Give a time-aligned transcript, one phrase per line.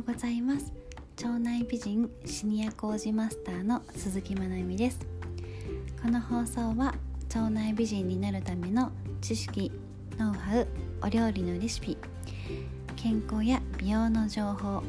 [0.00, 0.72] うございます。
[1.22, 4.98] 腸内美人シニア工事マスターの鈴木まなみです。
[6.02, 6.94] この放送は
[7.28, 8.90] 腸内美人になるための
[9.20, 9.70] 知識
[10.16, 10.66] ノウハウ
[11.02, 11.98] お料理のレシピ
[12.96, 14.82] 健康や美容の情報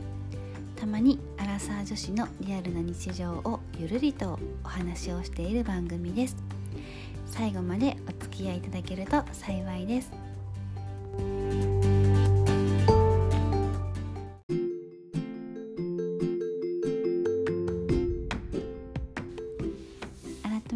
[0.78, 6.38] たまにアラサー女子のリアルな日常をゆるりとお話をしている番組です。
[7.26, 10.31] 最後までお付き合いいただけると幸いです。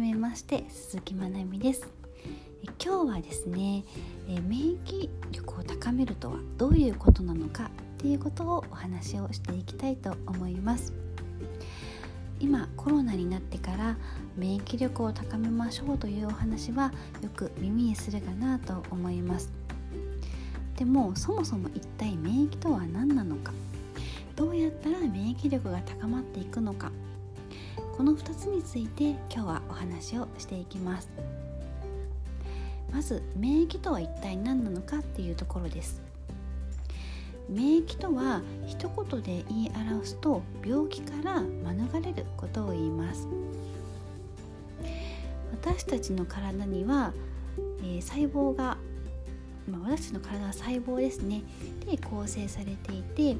[0.00, 1.88] めまして鈴木まなみです。
[2.62, 3.84] え今日はですね
[4.28, 7.68] え免疫力を高めるとはどういうことなのかっ
[7.98, 10.92] ていうことをお話をしていきたいと思います。
[12.38, 13.96] 今コロナになってから
[14.36, 16.92] 免疫力を高めましょうというお話は
[17.22, 19.50] よく耳にするかなと思います。
[20.76, 23.52] でもそもそも一体免疫とは何なのか？
[24.34, 26.92] どうやったら免疫力が高まっていくのか？
[27.96, 31.08] この2つについて今日はお話をしていきます。
[32.92, 36.02] まず免疫とは一体何なのかっていうところです。
[37.48, 43.26] 免疫とは一言で言い表すと病気から免れることを言います。
[45.52, 47.14] 私たちの体には、
[47.80, 48.76] えー、細胞が、
[49.70, 51.42] まあ、私たちの体は細胞ですね。
[51.90, 53.36] で構成されていて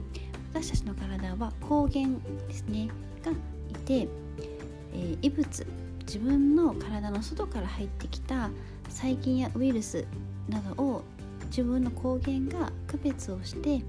[0.55, 2.07] 私たちの体は抗原
[2.49, 2.89] ですね。
[3.23, 3.33] が
[3.87, 5.67] て、えー、異物
[6.01, 8.51] 自分の体の外から入ってきた
[8.89, 10.07] 細菌やウイルス
[10.49, 11.03] などを
[11.47, 13.83] 自分の抗原が区別をして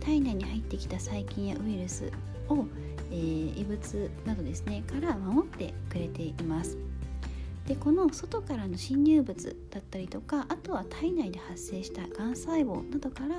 [0.00, 2.10] 体内に入ってきた細菌やウイルス
[2.48, 2.66] を、
[3.10, 6.76] えー、異物などですねから守ってくれています。
[7.66, 13.36] でこの外からの侵入物だったりとかあとは体内で発生したがん細胞などから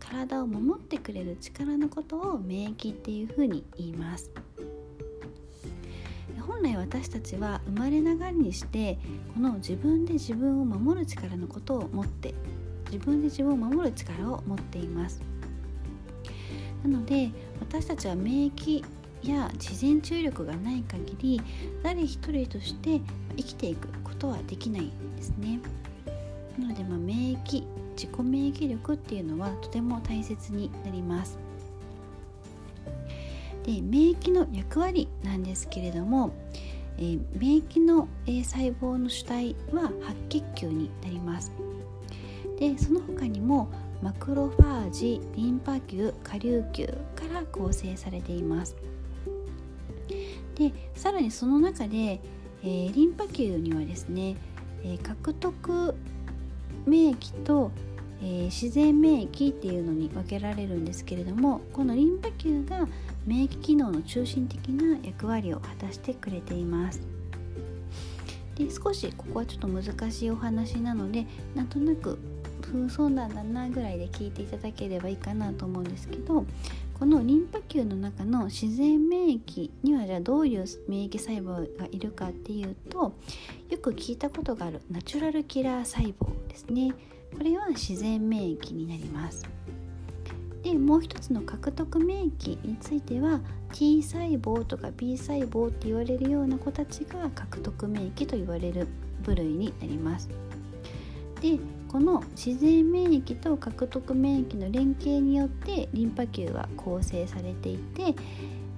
[0.00, 4.30] 体を守ってくれる力のことを免疫っていうふうに言います。
[6.56, 8.98] 本来私たちは生まれながらにして
[9.34, 12.34] この自分で自分を守る力のことを持って
[12.90, 15.22] 自分で自分を守る力を持っています。
[16.82, 17.30] なので
[17.60, 18.82] 私たちは免疫
[19.22, 21.42] や自然注力がない限り
[21.82, 23.02] 誰一人として
[23.36, 25.60] 生きていくことはできないんですね。
[26.58, 27.64] なので、ま、免疫
[27.96, 31.45] 自己免疫力っていうのはとても大切になります。
[33.66, 36.32] で免疫の役割なんですけれども、
[36.98, 41.52] えー、免疫の、えー、細胞の主体は白血球になります。
[42.58, 43.68] でその他にも
[44.02, 48.76] マクロファージリンパ球下粒球から構成されています。
[50.54, 52.20] でさらにその中で、
[52.62, 54.36] えー、リンパ球にはですね、
[54.84, 55.94] え、獲得
[56.86, 57.72] 免疫と、
[58.22, 62.88] えー、自然免疫っていうのに分けられるんですけれどもこのリンパ球が
[63.26, 67.00] 免疫機能の中心的な役割を果たしてくれています。
[68.56, 72.18] で少しここはちょっと難しいお話なのでなんとなく
[72.62, 76.44] ふそうなんだなぐらいで聞いていただければいいかなと思うんですけど
[76.98, 83.12] このリンパ球の中の自然免疫にはじゃあどういう免疫細胞がいるかっていうと
[83.68, 86.94] よく聞いたことがあるナチュラルキラー細胞ですね。
[87.34, 89.46] これは自然免疫になります。
[90.62, 93.40] でもう一つの獲得免疫については
[93.72, 98.88] T 細胞とか B 細胞って言われるような子たちが獲得免疫と言われる
[99.22, 100.28] 部類になります。
[101.40, 108.14] でこの自然免疫と獲得免疫の連携によってリンパ球は構成されていて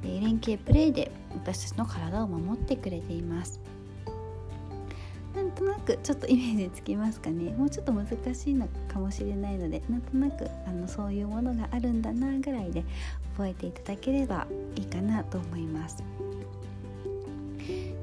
[0.03, 3.61] 連携プレーで私たちの体を守ってくれています。
[5.59, 7.53] となくちょっとイメージつきますかね。
[7.59, 12.85] もうちょっと難しいのかもしれないのでなんとなくあのそういうものがあるんだなぐらいで
[13.37, 14.47] 覚えていただければ
[14.77, 16.03] いいかなと思います。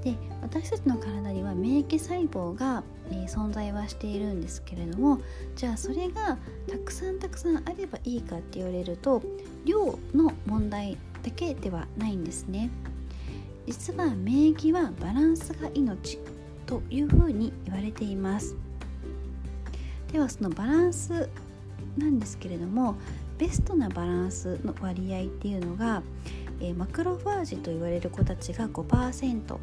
[0.03, 5.19] で私たちの体には免疫細胞が、え、存在はしているんですけれども
[5.55, 6.37] じゃあそれが
[6.67, 9.23] たくさんたくさんあればいいかって言われると
[9.65, 12.69] 量の問題だけではないんですね。
[13.65, 16.19] 実は免疫はバランスが命。
[16.65, 18.55] というふうに言われています。
[20.11, 21.29] ではそのバランス
[21.97, 22.95] なんですけれども
[23.37, 26.01] ベストなバランスの割合っていうのが、
[26.61, 29.57] え、マクロファージと言われる子たちが5%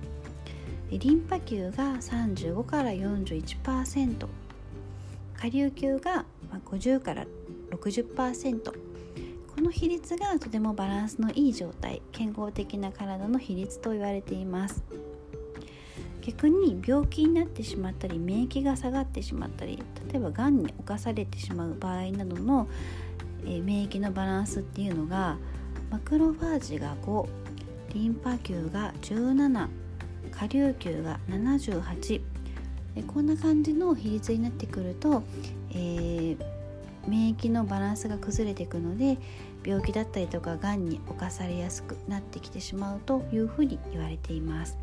[0.91, 4.27] リンパ球が35から41%
[5.37, 6.27] 下流球が
[6.67, 7.27] 50から
[7.71, 14.83] 60%この比率がとてもバランスのいい状態健康的な体の比率と言われています。
[16.23, 22.69] 逆に病気になってしまったり免疫が下がってしまったり例えばがんに侵されてしまう場合などの、
[23.45, 25.37] えー、免疫のバランスっていうのが
[25.91, 27.29] マクロファージが5
[27.95, 29.69] リンパ球が17
[30.31, 32.23] 下流球が78
[33.07, 35.23] こんな感じの比率になってくると、
[35.71, 36.37] えー、
[37.07, 39.19] 免疫のバランスが崩れていくので
[39.65, 44.77] 病気だったりとかがんに侵されやすくなってきてしまうというふうに言われています。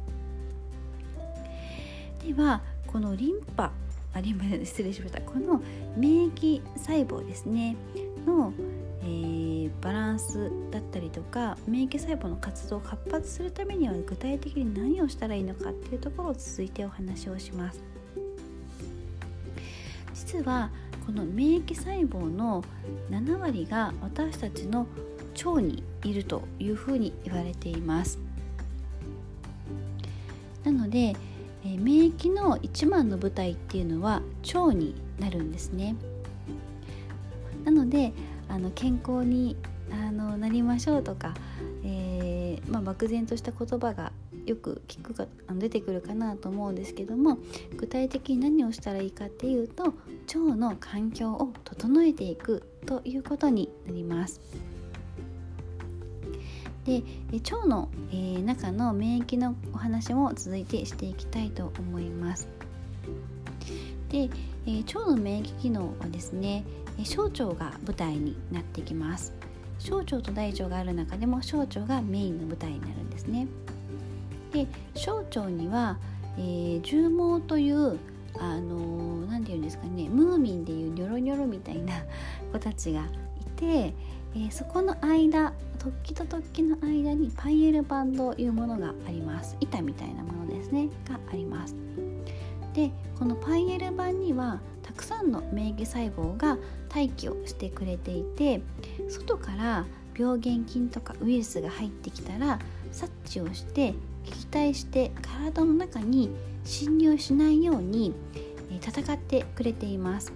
[2.25, 3.71] ではこのリンパ
[4.13, 5.21] あリンパ失礼しました。
[5.21, 5.61] この
[5.95, 7.75] 免疫細胞ですね。
[8.25, 8.53] の、
[9.01, 17.81] えー、バランスだったりとか免疫細胞の活動を活発するためには具体的に何をしたらいいのかっていうところを続いてお話をします。
[20.13, 20.69] 実は
[21.05, 22.63] この免疫細胞の
[23.09, 24.85] 7割が私たちの
[25.45, 28.19] 腸にいるというふうに言われています。
[30.63, 31.15] なので、
[31.65, 34.21] え免疫の一番の舞台っていうのは
[34.53, 35.95] 腸になるんですね
[37.63, 38.13] なので
[38.47, 39.57] あの健康に
[39.91, 41.33] あのなりましょうとか、
[41.83, 44.11] えー、まあ、漠然とした言葉が
[44.45, 47.37] よく聞くか出てくるかなと思うんですけども
[47.75, 49.93] 具体的に何をしたらいいかっていうと
[50.27, 54.41] 腸の環境を整えていくということになります。
[56.89, 57.03] で
[57.37, 62.49] 腸の、えー、中の免疫のお話も続いてしていきたいと思います。
[64.09, 64.29] で、
[64.65, 66.63] えー、腸の免疫機能はですね
[67.03, 69.33] 小腸が舞台になってきます
[69.77, 73.47] 小腸と大腸がある中でも小腸がメインの舞台になるんですね
[74.51, 75.97] で小腸には、
[76.37, 77.09] えー、重
[77.39, 77.99] 毛という
[78.39, 81.93] あの何、ー、て言うんですかねムーミンでいうニョロニョロみたいな
[82.51, 83.05] 子たちがい
[83.55, 89.55] て、えー、そこの間突起と突起の間にパイエル板というものがあります。
[89.59, 90.89] 板みたいなものですね。
[91.07, 91.75] があります。
[92.73, 96.57] でこのパイエル板にはたくさんの免疫細胞が
[96.93, 98.61] 待機をしてくれていて
[99.09, 99.85] 外から
[100.17, 102.59] 病原菌とかウイルスが入ってきたら
[102.91, 103.93] 察知をして
[104.25, 106.29] 撃退して体の中に
[106.63, 108.13] 侵入しないように
[108.81, 110.33] 戦ってくれています。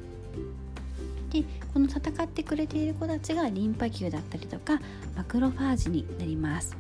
[1.34, 1.44] で
[1.74, 4.80] この戦ってくれている子たちがリンパ球だったりとか
[5.16, 6.78] マクロファージになります。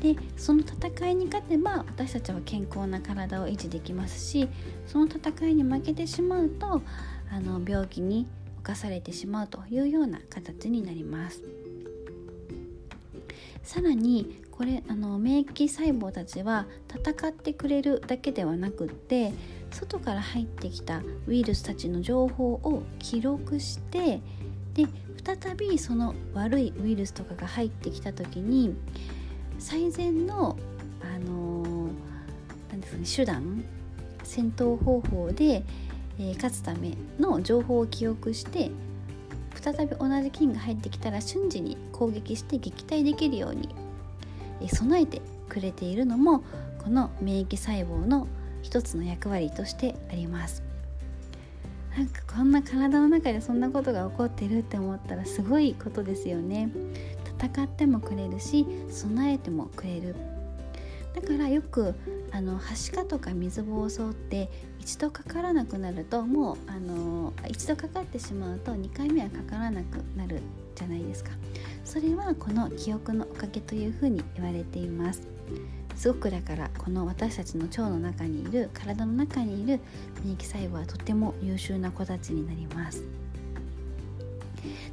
[0.00, 4.48] でその戦いに勝てば私たちは健康な体を維持できますし
[4.86, 6.82] その戦いに負けてしまうと
[7.32, 8.28] あの病気に
[8.62, 11.42] 侵されてしまうというような形になります。
[13.64, 19.32] さらにこれあの免疫細胞たちは戦ってくれるだけではなくって
[19.70, 24.20] 外から入ってきたウイルスたちの情報を記録して
[24.74, 24.86] で
[25.24, 28.74] 再びその悪いウイルスとかが入ってきた時に
[29.58, 30.56] 最善の、
[31.02, 33.64] あのー、ですかね、手段
[34.22, 35.64] 戦闘方法で、
[36.18, 38.70] えー、勝つための情報を記憶して
[39.60, 43.68] 再び同じ菌が入ってきたら瞬時に攻撃して撃退できるように
[44.68, 46.42] 備えてくれているのも
[46.82, 48.28] この免疫細胞の
[48.62, 50.62] 一つの役割としてあります。
[51.96, 56.70] なんかこんな体の中でそんなことが起こってるって思ったらすごいことですよね。
[57.40, 60.14] 戦ってもくれるし備えてもくれる。
[61.14, 61.94] だからよく
[62.30, 70.40] あのはしかとか水疱瘡って一度かからなくなるともうあの一度かかってしまうと2回目はかからなくなる
[70.76, 71.30] じゃないですか。
[71.84, 75.22] それはこの記憶のおかげというふうに言われています。
[75.98, 79.80] すごくだからこの私たちの腸の中にいる体の中にいる
[80.24, 83.02] 免疫細胞はとても優秀な子たちになります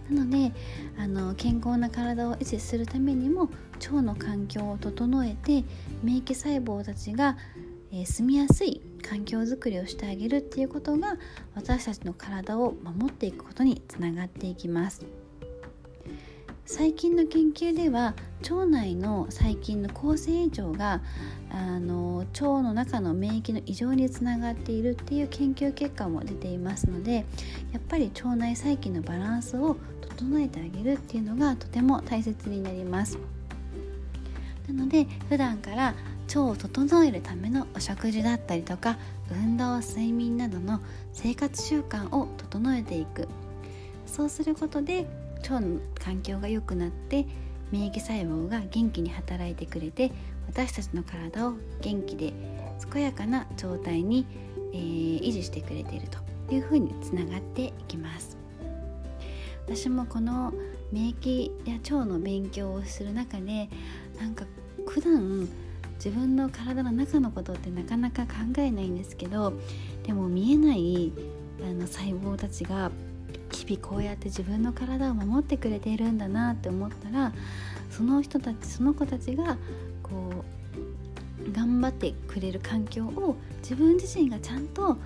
[0.10, 0.52] なので
[0.98, 5.64] あの健康な体を維持するためにも腸の環境を整えて
[6.02, 7.38] 免疫細胞たちが、
[7.92, 11.18] えー、住みやすい環境づくりをしてあげるっていうことが
[11.54, 15.06] 私たちの体を守っていくことにつながっていきます。
[16.68, 21.00] 最近の研究では腸内の細菌の構成異常が
[21.52, 27.26] あの腸の中の免疫の異常につながっているっていう研究結果も出ていますので
[27.72, 33.20] やっぱり腸内細菌のバランスを整えてあげるっていうのがとても大切になります。
[34.68, 35.94] なので普段から
[36.28, 38.98] 腸を整えるためのお食事だったりとか
[39.32, 40.82] 運動睡眠などの
[41.14, 43.28] 生活習慣を整えていく。
[44.08, 45.06] そうすることで
[45.52, 47.26] 腸の環境が良くなって
[47.72, 50.12] 免疫細胞が元気に働いてくれて
[50.48, 52.34] 私たちの体を元気で
[52.92, 54.26] 健やかな状態に、
[54.74, 58.38] えー、維持してくれているというふうにつながっていきます。
[59.66, 60.54] 私もこの
[60.92, 63.68] 免疫や腸の勉強をする中で
[64.20, 64.46] なんか
[64.88, 65.50] 普段
[65.96, 69.54] 自分の体の中のことってなかなか考えないんですけど
[70.04, 71.12] でも見えない
[71.62, 72.92] あの細胞たちが
[73.66, 77.34] 日々こうやって自分の体を守ってくれているんだなって思ったら
[77.90, 79.58] その人たちその子たちが
[80.04, 80.44] こ
[81.48, 84.98] う頑張ってくれる環境を自分自身がちゃんと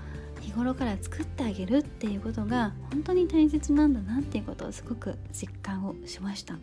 [0.41, 6.55] 日頃から作ってあげるっていうことが本当に大切なんだなっていうことをすごく実感をしました。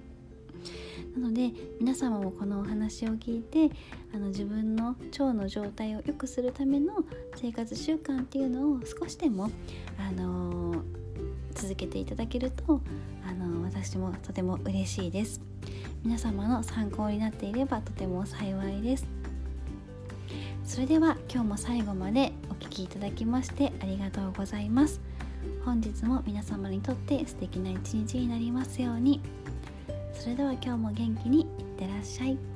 [1.14, 3.74] なので皆様もこのお話を聞いて
[4.14, 7.04] あの自分の腸の状態を良くするための
[7.36, 9.50] 生活習慣っていうのを少しでも、
[9.98, 10.80] あのー、
[11.56, 12.80] 続けていただけると、
[13.26, 15.40] あの、私もとても嬉しいです。
[16.04, 19.06] 皆様の参考になっていればとても幸いです。
[20.64, 25.00] それでは今日も最後までお聴きいただきましてありがとうございます。
[25.64, 29.20] 本日も皆様にとって素敵な一日になりますように。
[30.12, 31.46] それでは今日も元気にいっ
[31.78, 32.55] てらっしゃい。